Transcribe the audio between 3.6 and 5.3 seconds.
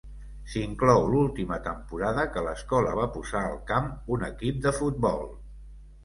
camp un equip de futbol.